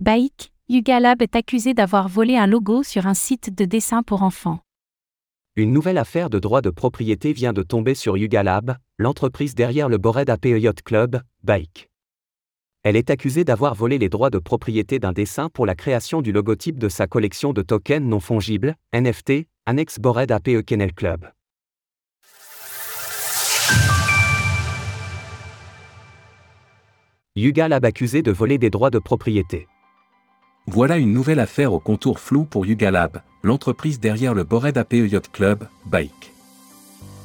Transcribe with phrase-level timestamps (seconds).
[0.00, 4.22] Baik, Yuga Lab est accusé d'avoir volé un logo sur un site de dessin pour
[4.22, 4.60] enfants.
[5.56, 9.90] Une nouvelle affaire de droit de propriété vient de tomber sur Yuga Lab, l'entreprise derrière
[9.90, 11.90] le Bored Ape Yacht Club, Bike.
[12.82, 16.32] Elle est accusée d'avoir volé les droits de propriété d'un dessin pour la création du
[16.32, 21.28] logotype de sa collection de tokens non fongibles, NFT, annexe Bored Ape Kennel Club.
[27.36, 29.68] Yuga Lab accusé de voler des droits de propriété.
[30.72, 34.92] Voilà une nouvelle affaire au contour flou pour Yuga Lab, l'entreprise derrière le Bored Ape
[34.92, 36.32] Yacht Club, Bike.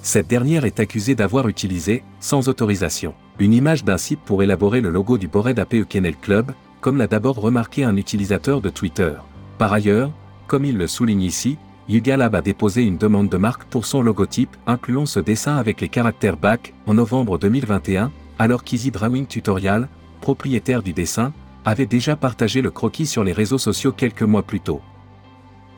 [0.00, 4.88] Cette dernière est accusée d'avoir utilisé, sans autorisation, une image d'un site pour élaborer le
[4.88, 9.12] logo du Bored Ape Kennel Club, comme l'a d'abord remarqué un utilisateur de Twitter.
[9.58, 10.10] Par ailleurs,
[10.46, 14.00] comme il le souligne ici, Yuga Lab a déposé une demande de marque pour son
[14.00, 19.90] logotype, incluant ce dessin avec les caractères BAC, en novembre 2021, alors qu'Easy Drawing Tutorial,
[20.22, 24.60] propriétaire du dessin, avait déjà partagé le croquis sur les réseaux sociaux quelques mois plus
[24.60, 24.80] tôt.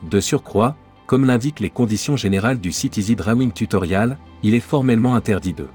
[0.02, 5.14] De surcroît, comme l'indiquent les conditions générales du site Easy Drawing Tutorial, il est formellement
[5.14, 5.68] interdit de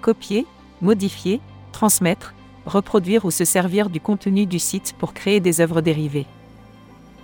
[0.00, 0.46] copier,
[0.80, 1.40] modifier,
[1.72, 2.34] transmettre,
[2.66, 6.26] reproduire ou se servir du contenu du site pour créer des œuvres dérivées.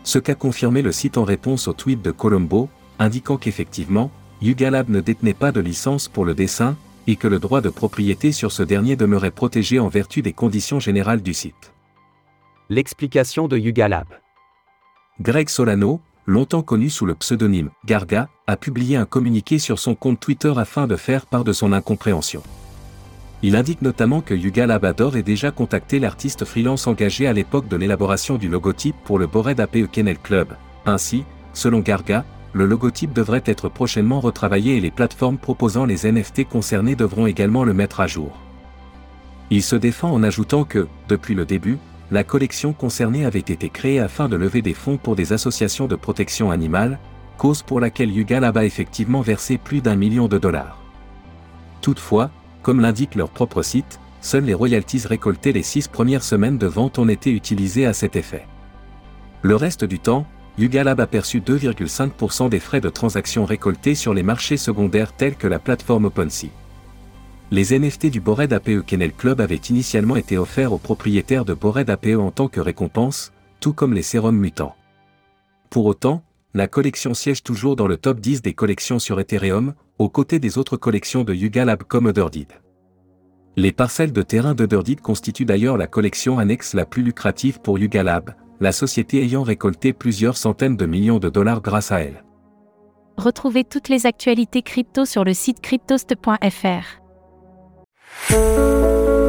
[0.02, 4.10] Ce qu'a confirmé le site en réponse au tweet de Colombo, indiquant qu'effectivement,
[4.42, 8.32] Yugalab ne détenait pas de licence pour le dessin, et que le droit de propriété
[8.32, 11.73] sur ce dernier demeurait protégé en vertu des conditions générales du site.
[12.70, 14.06] L'explication de Yuga Lab.
[15.20, 20.18] Greg Solano, longtemps connu sous le pseudonyme Garga, a publié un communiqué sur son compte
[20.18, 22.42] Twitter afin de faire part de son incompréhension.
[23.42, 27.76] Il indique notamment que Yuga Labador ait déjà contacté l'artiste freelance engagé à l'époque de
[27.76, 30.56] l'élaboration du logotype pour le Bored Ape Kennel Club.
[30.86, 36.48] Ainsi, selon Garga, le logotype devrait être prochainement retravaillé et les plateformes proposant les NFT
[36.48, 38.40] concernés devront également le mettre à jour.
[39.50, 41.76] Il se défend en ajoutant que, depuis le début,
[42.10, 45.96] la collection concernée avait été créée afin de lever des fonds pour des associations de
[45.96, 46.98] protection animale,
[47.38, 50.82] cause pour laquelle Yuga a effectivement versé plus d'un million de dollars.
[51.80, 52.30] Toutefois,
[52.62, 56.98] comme l'indique leur propre site, seules les royalties récoltées les six premières semaines de vente
[56.98, 58.46] ont été utilisées à cet effet.
[59.42, 60.26] Le reste du temps,
[60.56, 65.48] Yuga a perçu 2,5% des frais de transaction récoltés sur les marchés secondaires tels que
[65.48, 66.48] la plateforme OpenSea.
[67.50, 71.88] Les NFT du Bored APE Kennel Club avaient initialement été offerts aux propriétaires de Bored
[71.88, 74.74] APE en tant que récompense, tout comme les sérums mutants.
[75.70, 76.22] Pour autant,
[76.54, 80.56] la collection siège toujours dans le top 10 des collections sur Ethereum, aux côtés des
[80.56, 82.52] autres collections de Yuga Lab comme Otherdeed.
[83.56, 88.02] Les parcelles de terrain d'Otherdeed constituent d'ailleurs la collection annexe la plus lucrative pour Yuga
[88.02, 92.24] Lab, la société ayant récolté plusieurs centaines de millions de dollars grâce à elle.
[93.16, 97.03] Retrouvez toutes les actualités crypto sur le site cryptost.fr.
[98.34, 99.23] Música